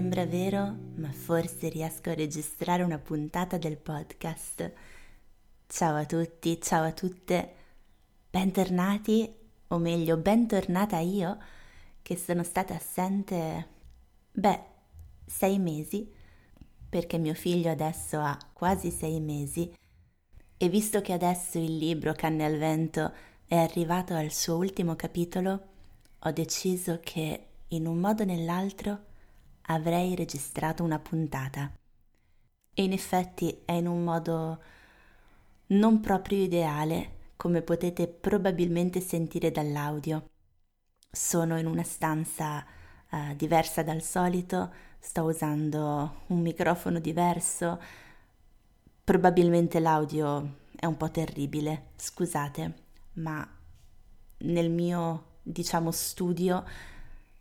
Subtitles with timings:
[0.00, 4.72] sembra vero, ma forse riesco a registrare una puntata del podcast.
[5.66, 7.54] Ciao a tutti, ciao a tutte,
[8.30, 9.30] bentornati,
[9.68, 11.36] o meglio, bentornata io,
[12.00, 13.68] che sono stata assente,
[14.32, 14.62] beh,
[15.26, 16.10] sei mesi,
[16.88, 19.70] perché mio figlio adesso ha quasi sei mesi,
[20.56, 23.12] e visto che adesso il libro Canne al vento
[23.44, 25.60] è arrivato al suo ultimo capitolo,
[26.20, 29.08] ho deciso che in un modo o nell'altro
[29.72, 31.72] avrei registrato una puntata.
[32.72, 34.62] E in effetti è in un modo
[35.68, 40.30] non proprio ideale, come potete probabilmente sentire dall'audio.
[41.10, 42.64] Sono in una stanza
[43.10, 47.80] uh, diversa dal solito, sto usando un microfono diverso,
[49.04, 52.74] probabilmente l'audio è un po' terribile, scusate,
[53.14, 53.46] ma
[54.38, 56.64] nel mio, diciamo, studio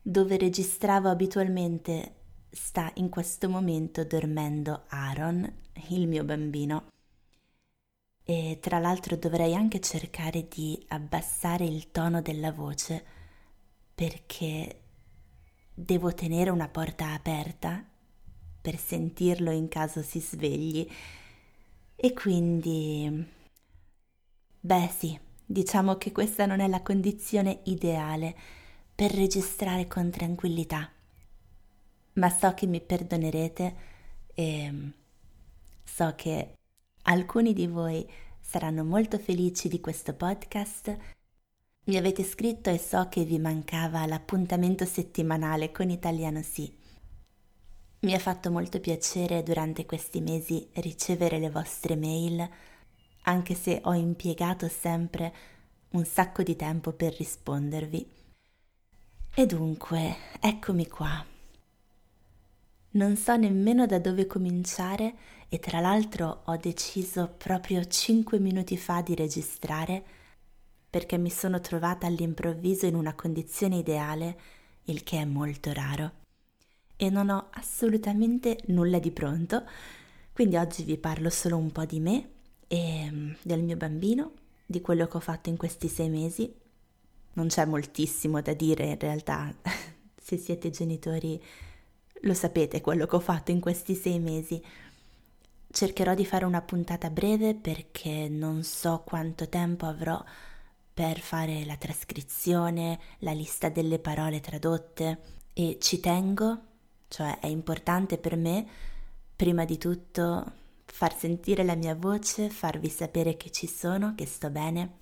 [0.02, 2.19] dove registravo abitualmente
[2.50, 5.52] sta in questo momento dormendo Aaron,
[5.90, 6.88] il mio bambino.
[8.24, 13.04] E tra l'altro dovrei anche cercare di abbassare il tono della voce
[13.96, 14.82] perché
[15.74, 17.84] devo tenere una porta aperta
[18.62, 20.88] per sentirlo in caso si svegli.
[21.96, 23.38] E quindi...
[24.62, 28.36] Beh sì, diciamo che questa non è la condizione ideale
[28.94, 30.92] per registrare con tranquillità
[32.20, 33.76] ma so che mi perdonerete
[34.36, 34.90] e mm,
[35.84, 36.54] so che
[37.04, 38.08] alcuni di voi
[38.40, 40.96] saranno molto felici di questo podcast.
[41.86, 46.78] Mi avete scritto e so che vi mancava l'appuntamento settimanale con Italiano Sì.
[48.02, 52.48] Mi ha fatto molto piacere durante questi mesi ricevere le vostre mail,
[53.24, 55.34] anche se ho impiegato sempre
[55.90, 58.10] un sacco di tempo per rispondervi.
[59.36, 61.38] E dunque, eccomi qua
[62.92, 65.14] non so nemmeno da dove cominciare
[65.50, 70.04] e tra l'altro ho deciso proprio 5 minuti fa di registrare
[70.90, 74.40] perché mi sono trovata all'improvviso in una condizione ideale,
[74.86, 76.12] il che è molto raro.
[76.96, 79.64] E non ho assolutamente nulla di pronto,
[80.34, 82.30] quindi oggi vi parlo solo un po' di me
[82.68, 84.34] e mm, del mio bambino,
[84.66, 86.52] di quello che ho fatto in questi sei mesi.
[87.34, 89.54] Non c'è moltissimo da dire in realtà,
[90.20, 91.40] se siete genitori
[92.22, 94.62] lo sapete quello che ho fatto in questi sei mesi.
[95.72, 100.24] Cercherò di fare una puntata breve perché non so quanto tempo avrò
[100.94, 105.20] per fare la trascrizione, la lista delle parole tradotte
[105.54, 106.60] e ci tengo,
[107.08, 108.68] cioè è importante per me,
[109.36, 110.54] prima di tutto
[110.86, 114.98] far sentire la mia voce, farvi sapere che ci sono, che sto bene,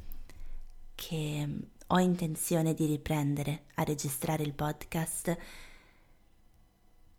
[0.94, 1.48] che
[1.88, 5.38] ho intenzione di riprendere a registrare il podcast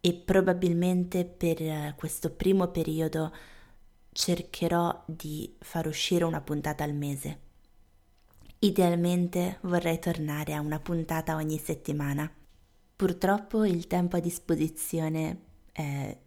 [0.00, 3.32] e probabilmente per eh, questo primo periodo
[4.12, 7.46] cercherò di far uscire una puntata al mese.
[8.60, 12.30] Idealmente vorrei tornare a una puntata ogni settimana.
[12.96, 15.42] Purtroppo il tempo a disposizione
[15.72, 16.18] eh,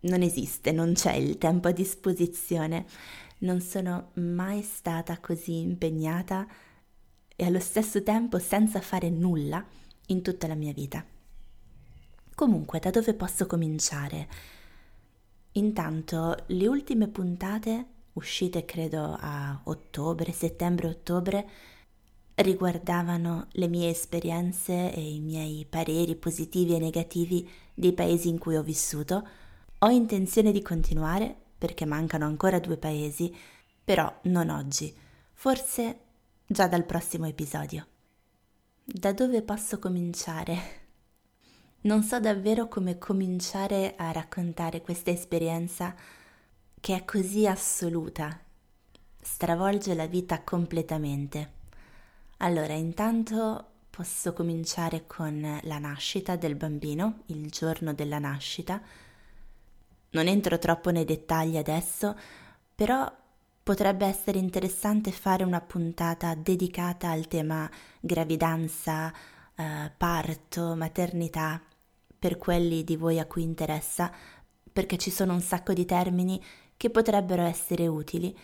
[0.00, 2.86] non esiste, non c'è il tempo a disposizione.
[3.38, 6.46] Non sono mai stata così impegnata
[7.34, 9.64] e allo stesso tempo senza fare nulla
[10.06, 11.04] in tutta la mia vita.
[12.40, 14.26] Comunque, da dove posso cominciare?
[15.52, 21.46] Intanto, le ultime puntate, uscite credo a ottobre, settembre-ottobre,
[22.36, 28.56] riguardavano le mie esperienze e i miei pareri positivi e negativi dei paesi in cui
[28.56, 29.28] ho vissuto.
[29.80, 33.36] Ho intenzione di continuare perché mancano ancora due paesi,
[33.84, 34.90] però non oggi,
[35.34, 35.98] forse
[36.46, 37.86] già dal prossimo episodio.
[38.82, 40.79] Da dove posso cominciare?
[41.82, 45.94] Non so davvero come cominciare a raccontare questa esperienza
[46.78, 48.38] che è così assoluta,
[49.18, 51.52] stravolge la vita completamente.
[52.38, 58.78] Allora, intanto posso cominciare con la nascita del bambino, il giorno della nascita.
[60.10, 62.14] Non entro troppo nei dettagli adesso,
[62.74, 63.10] però
[63.62, 69.10] potrebbe essere interessante fare una puntata dedicata al tema gravidanza,
[69.54, 71.60] eh, parto, maternità,
[72.20, 74.12] per quelli di voi a cui interessa,
[74.70, 76.40] perché ci sono un sacco di termini
[76.76, 78.36] che potrebbero essere utili.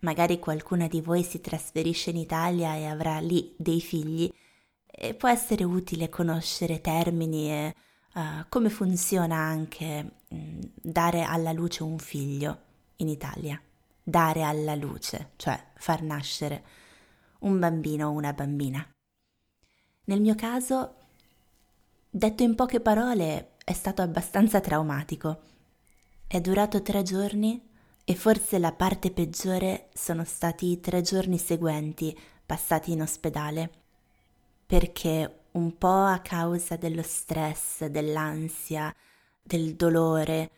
[0.00, 4.32] Magari qualcuna di voi si trasferisce in Italia e avrà lì dei figli
[4.86, 7.74] e può essere utile conoscere termini e
[8.14, 12.60] uh, come funziona anche um, dare alla luce un figlio
[12.96, 13.60] in Italia.
[14.02, 16.64] Dare alla luce, cioè far nascere
[17.40, 18.86] un bambino o una bambina.
[20.04, 20.94] Nel mio caso
[22.10, 25.42] Detto in poche parole, è stato abbastanza traumatico.
[26.26, 27.62] È durato tre giorni
[28.02, 33.70] e forse la parte peggiore sono stati i tre giorni seguenti passati in ospedale,
[34.64, 38.94] perché un po' a causa dello stress, dell'ansia,
[39.42, 40.50] del dolore,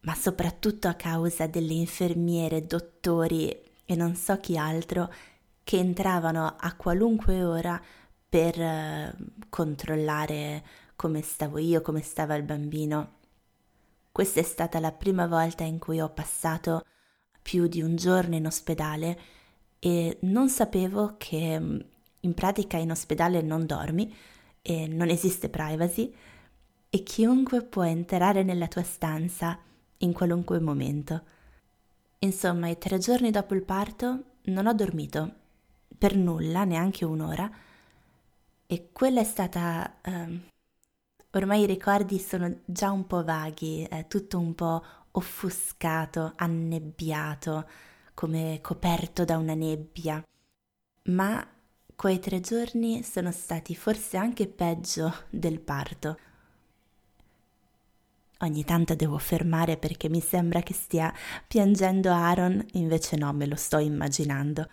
[0.00, 5.10] ma soprattutto a causa delle infermiere, dottori e non so chi altro
[5.64, 7.80] che entravano a qualunque ora
[8.34, 9.14] per eh,
[9.48, 10.64] controllare
[10.96, 13.12] come stavo io, come stava il bambino.
[14.10, 16.84] Questa è stata la prima volta in cui ho passato
[17.40, 19.20] più di un giorno in ospedale
[19.78, 21.78] e non sapevo che mm,
[22.22, 24.12] in pratica in ospedale non dormi
[24.62, 26.12] e non esiste privacy
[26.90, 29.60] e chiunque può entrare nella tua stanza
[29.98, 31.22] in qualunque momento.
[32.18, 35.34] Insomma, i tre giorni dopo il parto non ho dormito
[35.96, 37.48] per nulla, neanche un'ora,
[38.74, 40.00] e quella è stata...
[40.04, 40.40] Uh,
[41.30, 47.68] ormai i ricordi sono già un po' vaghi, è tutto un po' offuscato, annebbiato,
[48.14, 50.20] come coperto da una nebbia.
[51.04, 51.46] Ma
[51.94, 56.18] quei tre giorni sono stati forse anche peggio del parto.
[58.38, 61.14] Ogni tanto devo fermare perché mi sembra che stia
[61.46, 64.68] piangendo Aaron, invece no, me lo sto immaginando.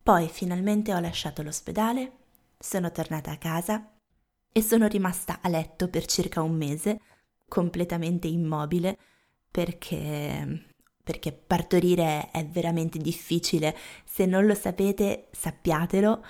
[0.00, 2.18] Poi finalmente ho lasciato l'ospedale,
[2.58, 3.92] sono tornata a casa
[4.52, 7.00] e sono rimasta a letto per circa un mese,
[7.48, 8.98] completamente immobile,
[9.50, 10.68] perché
[11.04, 13.76] perché partorire è veramente difficile.
[14.04, 16.24] Se non lo sapete, sappiatelo,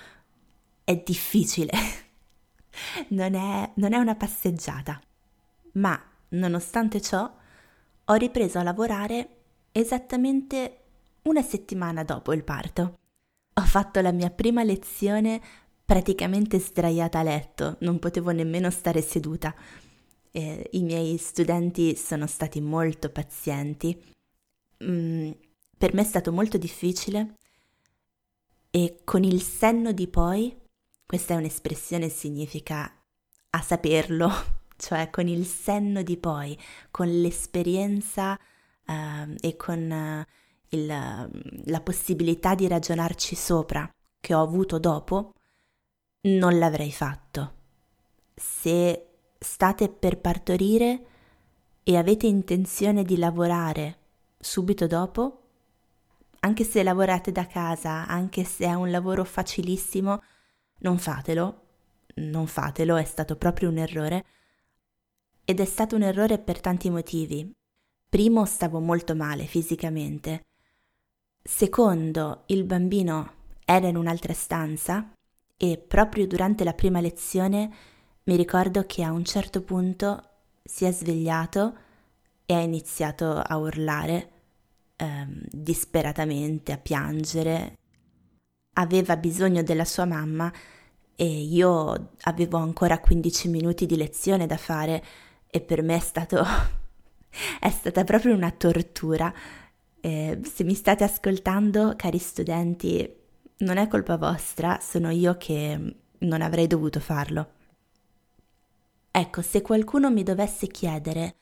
[0.83, 1.71] è difficile.
[3.09, 4.99] non, è, non è una passeggiata.
[5.75, 5.97] Ma
[6.35, 7.31] Nonostante ciò,
[8.05, 9.29] ho ripreso a lavorare
[9.71, 10.79] esattamente
[11.23, 12.99] una settimana dopo il parto.
[13.53, 15.41] Ho fatto la mia prima lezione
[15.85, 19.53] praticamente sdraiata a letto, non potevo nemmeno stare seduta.
[20.31, 23.97] Eh, I miei studenti sono stati molto pazienti.
[24.83, 25.31] Mm,
[25.77, 27.35] per me è stato molto difficile
[28.71, 30.53] e con il senno di poi,
[31.05, 32.91] questa è un'espressione significa
[33.51, 34.29] a saperlo,
[34.75, 36.59] cioè con il senno di poi,
[36.91, 38.37] con l'esperienza
[38.87, 43.89] uh, e con uh, il, uh, la possibilità di ragionarci sopra
[44.19, 45.35] che ho avuto dopo,
[46.25, 47.53] non l'avrei fatto.
[48.33, 49.07] Se
[49.37, 51.05] state per partorire
[51.83, 53.99] e avete intenzione di lavorare
[54.39, 55.41] subito dopo,
[56.39, 60.21] anche se lavorate da casa, anche se è un lavoro facilissimo,
[60.79, 61.61] non fatelo,
[62.15, 64.25] non fatelo, è stato proprio un errore,
[65.43, 67.51] ed è stato un errore per tanti motivi.
[68.09, 70.45] Primo, stavo molto male fisicamente.
[71.41, 73.33] Secondo, il bambino
[73.63, 75.14] era in un'altra stanza
[75.57, 77.71] e proprio durante la prima lezione
[78.23, 80.21] mi ricordo che a un certo punto
[80.63, 81.77] si è svegliato
[82.45, 84.31] e ha iniziato a urlare
[84.95, 87.77] ehm, disperatamente, a piangere.
[88.77, 90.51] Aveva bisogno della sua mamma
[91.15, 95.03] e io avevo ancora 15 minuti di lezione da fare
[95.47, 96.43] e per me è stato
[97.59, 99.33] è stata proprio una tortura.
[100.01, 103.24] Eh, se mi state ascoltando, cari studenti,
[103.57, 107.51] non è colpa vostra, sono io che non avrei dovuto farlo.
[109.11, 111.35] Ecco, se qualcuno mi dovesse chiedere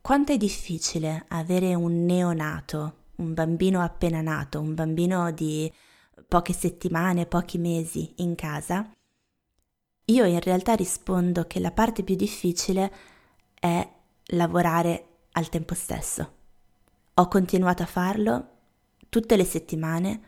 [0.00, 5.72] quanto è difficile avere un neonato, un bambino appena nato, un bambino di
[6.28, 8.90] poche settimane, pochi mesi in casa,
[10.06, 12.90] io in realtà rispondo che la parte più difficile è
[13.64, 13.90] è
[14.26, 16.32] lavorare al tempo stesso.
[17.14, 18.48] Ho continuato a farlo
[19.08, 20.20] tutte le settimane,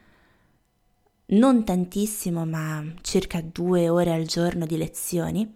[1.27, 5.55] non tantissimo, ma circa due ore al giorno di lezioni,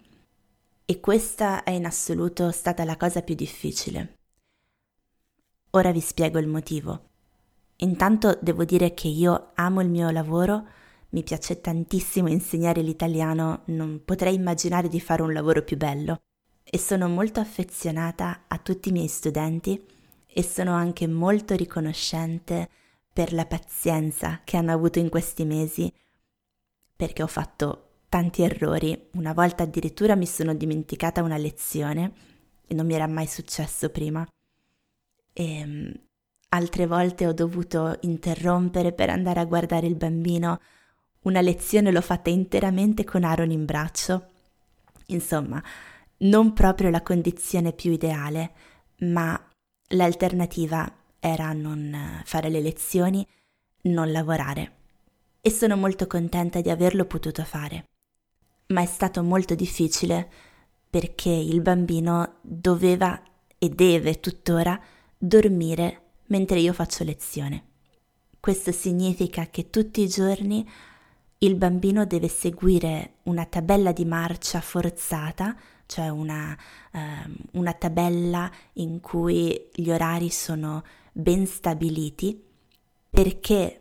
[0.85, 4.19] e questa è in assoluto stata la cosa più difficile.
[5.71, 7.09] Ora vi spiego il motivo.
[7.77, 10.67] Intanto devo dire che io amo il mio lavoro,
[11.11, 16.19] mi piace tantissimo insegnare l'italiano, non potrei immaginare di fare un lavoro più bello
[16.63, 19.85] e sono molto affezionata a tutti i miei studenti
[20.27, 22.69] e sono anche molto riconoscente
[23.21, 25.93] per la pazienza che hanno avuto in questi mesi
[26.97, 29.09] perché ho fatto tanti errori.
[29.13, 32.13] Una volta addirittura mi sono dimenticata una lezione
[32.67, 34.27] e non mi era mai successo prima.
[35.35, 35.93] E um,
[36.49, 40.59] altre volte ho dovuto interrompere per andare a guardare il bambino.
[41.25, 44.29] Una lezione l'ho fatta interamente con Aaron in braccio.
[45.09, 45.63] Insomma,
[46.21, 48.53] non proprio la condizione più ideale,
[49.01, 49.39] ma
[49.89, 53.27] l'alternativa era non fare le lezioni,
[53.83, 54.79] non lavorare.
[55.41, 57.85] E sono molto contenta di averlo potuto fare.
[58.69, 60.29] Ma è stato molto difficile
[60.91, 63.23] perché il bambino doveva
[63.59, 64.81] e deve tuttora
[65.17, 67.65] dormire mentre io faccio lezione.
[68.41, 70.67] Questo significa che tutti i giorni
[71.39, 76.57] il bambino deve seguire una tabella di marcia forzata, cioè una,
[76.93, 76.99] uh,
[77.53, 80.83] una tabella in cui gli orari sono
[81.13, 82.43] ben stabiliti,
[83.09, 83.81] perché,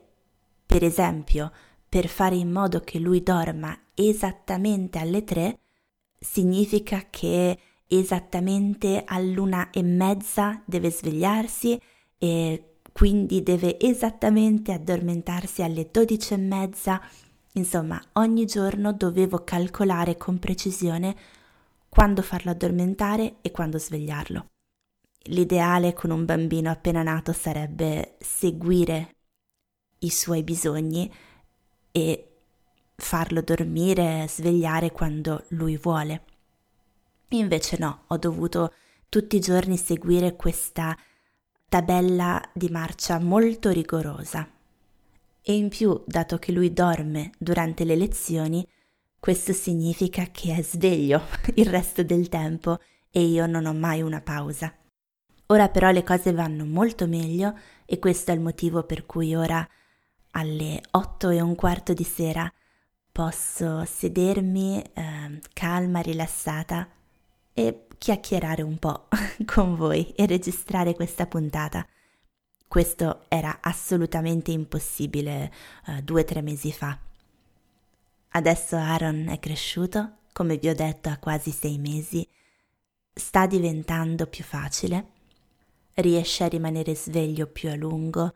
[0.66, 1.52] per esempio,
[1.88, 5.60] per fare in modo che lui dorma esattamente alle tre,
[6.20, 7.58] significa che
[7.88, 11.80] esattamente all'una e mezza deve svegliarsi
[12.18, 17.02] e quindi deve esattamente addormentarsi alle dodici e mezza.
[17.54, 21.16] Insomma, ogni giorno dovevo calcolare con precisione
[21.88, 24.46] quando farlo addormentare e quando svegliarlo.
[25.24, 29.16] L'ideale con un bambino appena nato sarebbe seguire
[30.00, 31.12] i suoi bisogni
[31.92, 32.30] e
[32.96, 36.24] farlo dormire, svegliare quando lui vuole.
[37.30, 38.74] Invece no, ho dovuto
[39.08, 40.98] tutti i giorni seguire questa
[41.68, 44.48] tabella di marcia molto rigorosa.
[45.42, 48.68] E in più, dato che lui dorme durante le lezioni,
[49.20, 51.22] questo significa che è sveglio
[51.56, 52.80] il resto del tempo
[53.12, 54.74] e io non ho mai una pausa.
[55.52, 59.68] Ora però le cose vanno molto meglio e questo è il motivo per cui ora
[60.32, 62.52] alle otto e un quarto di sera
[63.12, 66.88] posso sedermi eh, calma, rilassata
[67.52, 69.08] e chiacchierare un po'
[69.46, 71.84] con voi e registrare questa puntata.
[72.68, 75.52] Questo era assolutamente impossibile
[75.88, 76.96] eh, due o tre mesi fa.
[78.30, 82.26] Adesso Aaron è cresciuto, come vi ho detto, a quasi sei mesi,
[83.12, 85.18] sta diventando più facile,
[86.02, 88.34] riesce a rimanere sveglio più a lungo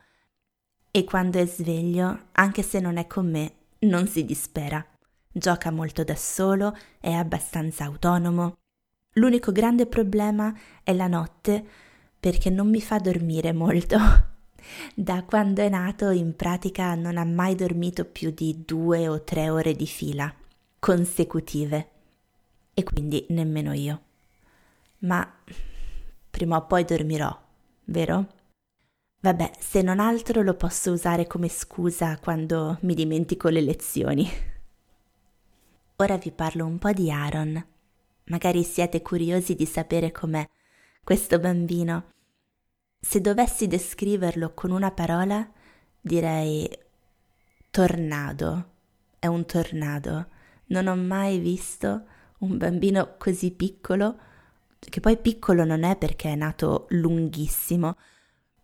[0.92, 4.86] e quando è sveglio, anche se non è con me, non si dispera.
[5.32, 8.58] Gioca molto da solo, è abbastanza autonomo.
[9.14, 10.54] L'unico grande problema
[10.84, 11.66] è la notte
[12.20, 13.98] perché non mi fa dormire molto.
[14.96, 19.50] Da quando è nato in pratica non ha mai dormito più di due o tre
[19.50, 20.34] ore di fila
[20.80, 21.90] consecutive
[22.74, 24.02] e quindi nemmeno io.
[25.00, 25.30] Ma
[26.30, 27.43] prima o poi dormirò,
[27.86, 28.28] vero?
[29.22, 34.30] Vabbè, se non altro lo posso usare come scusa quando mi dimentico le lezioni.
[35.98, 37.66] Ora vi parlo un po' di Aaron.
[38.26, 40.48] Magari siete curiosi di sapere com'è
[41.04, 42.12] questo bambino.
[43.00, 45.50] Se dovessi descriverlo con una parola,
[46.02, 46.70] direi
[47.70, 48.72] tornado.
[49.20, 50.28] È un tornado.
[50.68, 52.06] Non ho mai visto
[52.40, 54.18] un bambino così piccolo,
[54.90, 57.96] che poi piccolo non è perché è nato lunghissimo,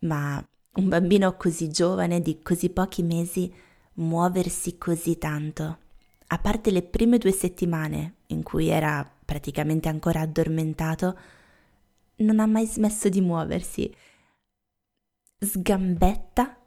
[0.00, 3.52] ma un bambino così giovane, di così pochi mesi,
[3.94, 5.78] muoversi così tanto.
[6.28, 11.18] A parte le prime due settimane in cui era praticamente ancora addormentato,
[12.16, 13.92] non ha mai smesso di muoversi.
[15.38, 16.58] Sgambetta,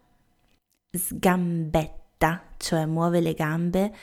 [0.89, 3.95] sgambetta, cioè muove le gambe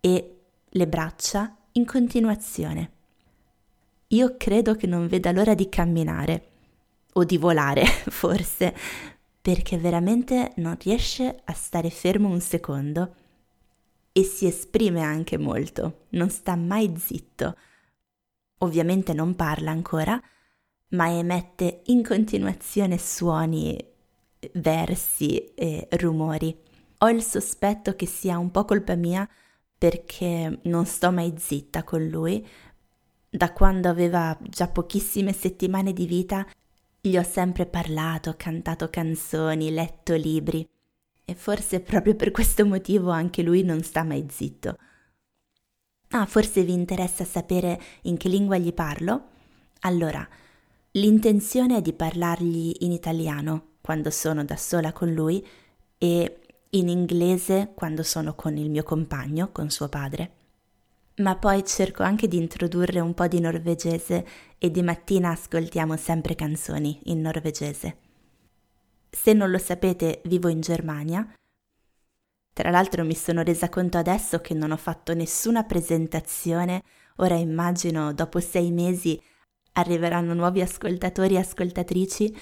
[0.00, 2.90] e le braccia in continuazione.
[4.08, 6.48] Io credo che non veda l'ora di camminare
[7.14, 8.74] o di volare, forse,
[9.40, 13.14] perché veramente non riesce a stare fermo un secondo
[14.12, 17.56] e si esprime anche molto, non sta mai zitto.
[18.58, 20.20] Ovviamente non parla ancora,
[20.90, 23.76] ma emette in continuazione suoni,
[24.52, 26.56] versi e rumori.
[26.98, 29.28] Ho il sospetto che sia un po' colpa mia
[29.76, 32.46] perché non sto mai zitta con lui.
[33.34, 36.46] Da quando aveva già pochissime settimane di vita
[37.00, 40.64] gli ho sempre parlato, cantato canzoni, letto libri
[41.24, 44.78] e forse proprio per questo motivo anche lui non sta mai zitto.
[46.10, 49.30] Ah, forse vi interessa sapere in che lingua gli parlo?
[49.80, 50.24] Allora,
[50.92, 55.44] l'intenzione è di parlargli in italiano quando sono da sola con lui
[55.98, 56.38] e
[56.70, 60.42] in inglese quando sono con il mio compagno, con suo padre
[61.16, 64.26] ma poi cerco anche di introdurre un po' di norvegese
[64.58, 67.98] e di mattina ascoltiamo sempre canzoni in norvegese.
[69.10, 71.26] Se non lo sapete, vivo in Germania.
[72.52, 76.82] Tra l'altro mi sono resa conto adesso che non ho fatto nessuna presentazione,
[77.16, 79.20] ora immagino dopo sei mesi
[79.72, 82.36] arriveranno nuovi ascoltatori e ascoltatrici.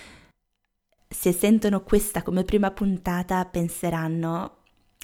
[1.08, 4.60] Se sentono questa come prima puntata penseranno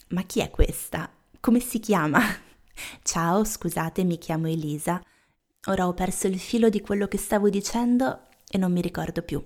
[0.08, 1.10] ma chi è questa?
[1.40, 2.46] Come si chiama?
[3.10, 5.02] Ciao, scusate, mi chiamo Elisa.
[5.68, 9.42] Ora ho perso il filo di quello che stavo dicendo e non mi ricordo più.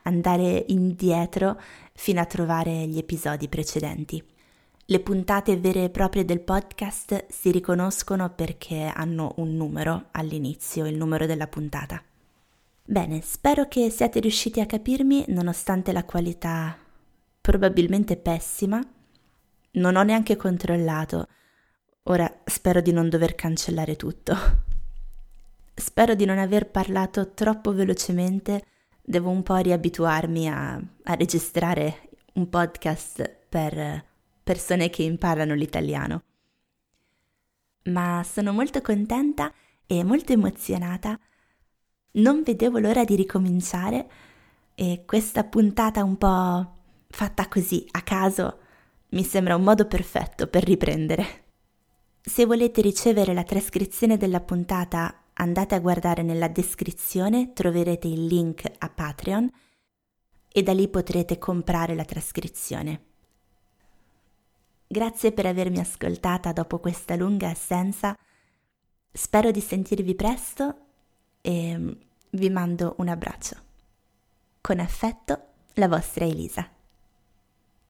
[0.04, 1.60] andare indietro
[1.94, 4.24] fino a trovare gli episodi precedenti.
[4.88, 10.96] Le puntate vere e proprie del podcast si riconoscono perché hanno un numero all'inizio, il
[10.96, 12.04] numero della puntata.
[12.88, 16.78] Bene, spero che siate riusciti a capirmi nonostante la qualità
[17.42, 18.80] probabilmente pessima.
[19.72, 21.28] Non ho neanche controllato.
[22.04, 24.36] Ora spero di non dover cancellare tutto.
[25.74, 28.64] Spero di non aver parlato troppo velocemente.
[29.08, 34.04] Devo un po' riabituarmi a, a registrare un podcast per
[34.44, 36.24] persone che imparano l'italiano.
[37.84, 39.54] Ma sono molto contenta
[39.86, 41.20] e molto emozionata.
[42.14, 44.10] Non vedevo l'ora di ricominciare
[44.74, 46.74] e questa puntata un po'
[47.08, 48.60] fatta così, a caso,
[49.10, 51.44] mi sembra un modo perfetto per riprendere.
[52.22, 58.64] Se volete ricevere la trascrizione della puntata, andate a guardare nella descrizione, troverete il link
[58.78, 59.50] a Patreon
[60.52, 63.04] e da lì potrete comprare la trascrizione.
[64.88, 68.16] Grazie per avermi ascoltata dopo questa lunga assenza.
[69.12, 70.78] Spero di sentirvi presto
[71.42, 71.98] e
[72.30, 73.56] vi mando un abbraccio.
[74.62, 76.75] Con affetto, la vostra Elisa.